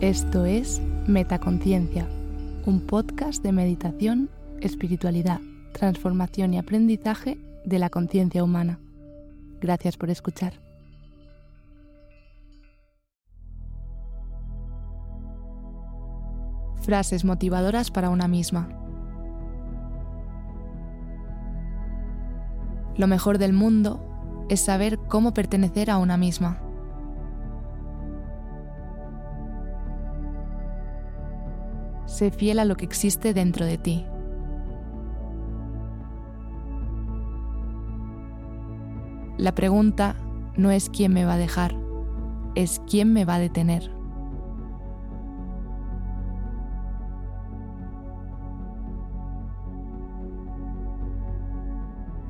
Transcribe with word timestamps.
Esto 0.00 0.46
es 0.46 0.80
Metaconciencia, 1.06 2.08
un 2.64 2.86
podcast 2.86 3.42
de 3.42 3.52
meditación, 3.52 4.30
espiritualidad, 4.62 5.42
transformación 5.74 6.54
y 6.54 6.58
aprendizaje 6.58 7.38
de 7.66 7.78
la 7.78 7.90
conciencia 7.90 8.42
humana. 8.42 8.78
Gracias 9.60 9.98
por 9.98 10.08
escuchar. 10.08 10.54
Frases 16.80 17.26
motivadoras 17.26 17.90
para 17.90 18.08
una 18.08 18.26
misma. 18.26 18.70
Lo 22.96 23.06
mejor 23.06 23.36
del 23.36 23.52
mundo 23.52 24.46
es 24.48 24.60
saber 24.60 24.98
cómo 25.08 25.34
pertenecer 25.34 25.90
a 25.90 25.98
una 25.98 26.16
misma. 26.16 26.69
Sé 32.20 32.30
fiel 32.30 32.58
a 32.58 32.66
lo 32.66 32.76
que 32.76 32.84
existe 32.84 33.32
dentro 33.32 33.64
de 33.64 33.78
ti. 33.78 34.04
La 39.38 39.54
pregunta 39.54 40.16
no 40.54 40.70
es 40.70 40.90
quién 40.90 41.14
me 41.14 41.24
va 41.24 41.32
a 41.32 41.38
dejar, 41.38 41.74
es 42.54 42.82
quién 42.86 43.14
me 43.14 43.24
va 43.24 43.36
a 43.36 43.38
detener. 43.38 43.90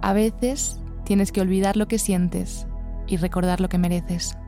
A 0.00 0.12
veces 0.12 0.80
tienes 1.02 1.32
que 1.32 1.40
olvidar 1.40 1.76
lo 1.76 1.88
que 1.88 1.98
sientes 1.98 2.68
y 3.08 3.16
recordar 3.16 3.60
lo 3.60 3.68
que 3.68 3.78
mereces. 3.78 4.38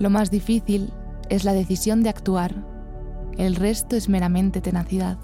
Lo 0.00 0.08
más 0.08 0.30
difícil 0.30 0.94
es 1.28 1.44
la 1.44 1.52
decisión 1.52 2.02
de 2.02 2.08
actuar. 2.08 2.54
El 3.36 3.54
resto 3.54 3.96
es 3.96 4.08
meramente 4.08 4.62
tenacidad. 4.62 5.18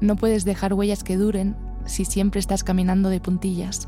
No 0.00 0.16
puedes 0.16 0.46
dejar 0.46 0.72
huellas 0.72 1.04
que 1.04 1.18
duren 1.18 1.54
si 1.84 2.06
siempre 2.06 2.40
estás 2.40 2.64
caminando 2.64 3.10
de 3.10 3.20
puntillas. 3.20 3.86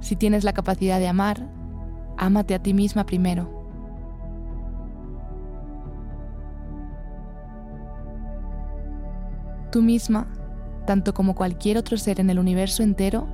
Si 0.00 0.16
tienes 0.16 0.42
la 0.42 0.52
capacidad 0.54 0.98
de 0.98 1.06
amar, 1.06 1.48
ámate 2.18 2.56
a 2.56 2.58
ti 2.60 2.74
misma 2.74 3.06
primero. 3.06 3.59
Tú 9.70 9.82
misma, 9.82 10.26
tanto 10.86 11.14
como 11.14 11.34
cualquier 11.34 11.78
otro 11.78 11.96
ser 11.96 12.20
en 12.20 12.30
el 12.30 12.38
universo 12.38 12.82
entero, 12.82 13.28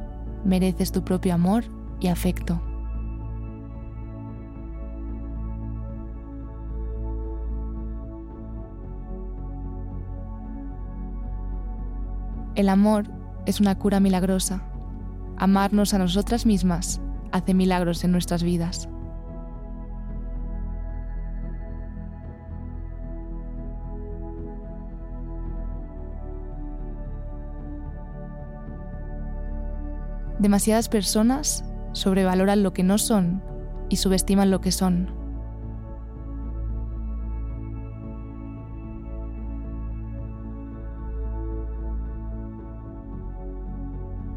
mereces 0.45 0.92
tu 0.92 1.03
propio 1.03 1.34
amor 1.34 1.65
y 2.01 2.09
afecto. 2.09 2.61
El 12.55 12.70
amor 12.70 13.05
es 13.45 13.61
una 13.61 13.79
cura 13.79 14.01
milagrosa. 14.01 14.62
Amarnos 15.36 15.92
a 15.92 15.98
nosotras 15.98 16.47
mismas 16.47 17.01
hace 17.30 17.53
milagros 17.53 18.03
en 18.05 18.13
nuestras 18.13 18.42
vidas. 18.42 18.89
Demasiadas 30.39 30.91
personas 30.91 31.64
sobrevaloran 31.92 32.63
lo 32.63 32.74
que 32.74 32.83
no 32.83 32.98
son 32.98 33.42
y 33.89 33.97
subestiman 33.97 34.51
lo 34.51 34.61
que 34.61 34.70
son. 34.70 35.11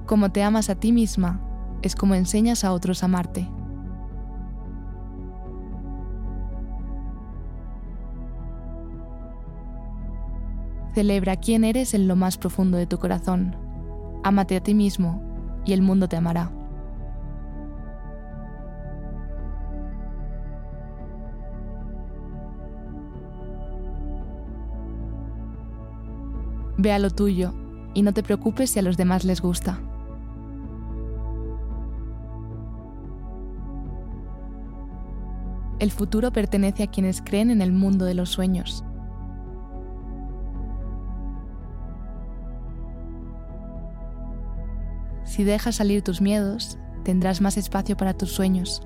Como 0.06 0.32
te 0.32 0.42
amas 0.42 0.70
a 0.70 0.76
ti 0.76 0.92
misma, 0.92 1.42
es 1.82 1.96
como 1.96 2.16
enseñas 2.16 2.64
a 2.64 2.72
otros 2.72 3.04
a 3.04 3.08
amarte. 3.08 3.48
Celebra 10.96 11.36
quién 11.36 11.64
eres 11.64 11.94
en 11.94 12.08
lo 12.08 12.16
más 12.16 12.38
profundo 12.38 12.78
de 12.78 12.88
tu 12.88 12.98
corazón. 12.98 13.56
Ámate 14.24 14.56
a 14.56 14.62
ti 14.62 14.74
mismo 14.74 15.29
y 15.66 15.74
el 15.74 15.81
mundo 15.81 16.08
te 16.08 16.18
amará. 16.18 16.52
Ve 26.78 26.94
a 26.94 27.00
lo 27.00 27.09
tuyo 27.09 27.53
y 27.94 28.03
no 28.03 28.14
te 28.14 28.24
preocupes 28.24 28.69
si 28.69 28.80
a 28.80 28.81
los 28.81 28.96
demás 28.96 29.25
les 29.25 29.42
gusta. 29.42 29.81
El 35.80 35.92
futuro 35.92 36.31
pertenece 36.31 36.84
a 36.84 36.88
quienes 36.88 37.22
creen 37.22 37.52
en 37.52 37.62
el 37.62 37.72
mundo 37.72 38.06
de 38.06 38.14
los 38.14 38.30
sueños. 38.30 38.84
Si 45.30 45.44
dejas 45.44 45.76
salir 45.76 46.02
tus 46.02 46.22
miedos, 46.22 46.80
tendrás 47.04 47.40
más 47.40 47.56
espacio 47.56 47.96
para 47.96 48.16
tus 48.16 48.32
sueños. 48.32 48.82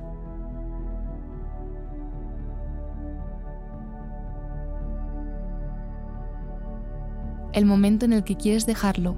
El 7.53 7.65
momento 7.65 8.03
en 8.03 8.11
el 8.11 8.25
que 8.25 8.35
quieres 8.35 8.65
dejarlo 8.65 9.15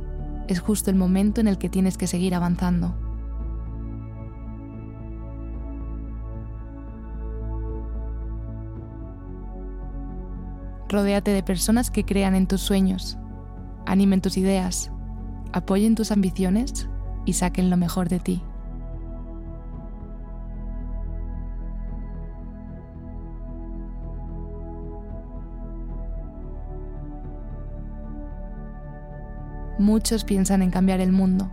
es 0.47 0.59
justo 0.59 0.91
el 0.91 0.97
momento 0.97 1.41
en 1.41 1.47
el 1.47 1.57
que 1.57 1.67
tienes 1.67 1.97
que 1.97 2.05
seguir 2.05 2.35
avanzando. 2.35 2.95
Rodéate 10.89 11.31
de 11.31 11.41
personas 11.41 11.89
que 11.89 12.05
crean 12.05 12.35
en 12.35 12.45
tus 12.45 12.61
sueños, 12.61 13.17
animen 13.87 14.21
tus 14.21 14.37
ideas, 14.37 14.91
apoyen 15.53 15.95
tus 15.95 16.11
ambiciones 16.11 16.87
y 17.25 17.33
saquen 17.33 17.69
lo 17.69 17.77
mejor 17.77 18.09
de 18.09 18.19
ti. 18.19 18.41
Muchos 29.77 30.23
piensan 30.23 30.61
en 30.61 30.71
cambiar 30.71 31.01
el 31.01 31.11
mundo, 31.11 31.49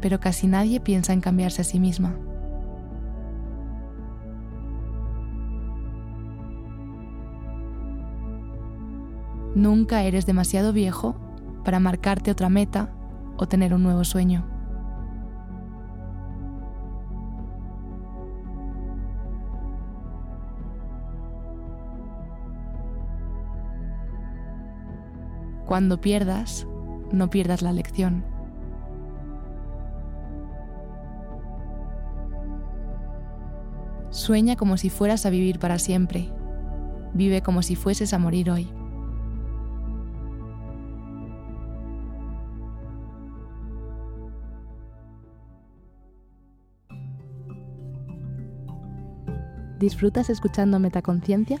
pero 0.00 0.20
casi 0.20 0.46
nadie 0.46 0.78
piensa 0.78 1.12
en 1.12 1.20
cambiarse 1.20 1.62
a 1.62 1.64
sí 1.64 1.80
misma. 1.80 2.14
Nunca 9.56 10.02
eres 10.04 10.26
demasiado 10.26 10.72
viejo 10.72 11.16
para 11.64 11.80
marcarte 11.80 12.30
otra 12.30 12.48
meta 12.48 12.90
o 13.36 13.48
tener 13.48 13.74
un 13.74 13.82
nuevo 13.82 14.04
sueño. 14.04 14.55
Cuando 25.66 26.00
pierdas, 26.00 26.64
no 27.10 27.28
pierdas 27.28 27.60
la 27.60 27.72
lección. 27.72 28.24
Sueña 34.10 34.54
como 34.54 34.76
si 34.76 34.90
fueras 34.90 35.26
a 35.26 35.30
vivir 35.30 35.58
para 35.58 35.78
siempre. 35.78 36.32
Vive 37.14 37.42
como 37.42 37.62
si 37.62 37.74
fueses 37.74 38.14
a 38.14 38.18
morir 38.18 38.50
hoy. 38.50 38.70
¿Disfrutas 49.80 50.30
escuchando 50.30 50.78
Metaconciencia? 50.78 51.60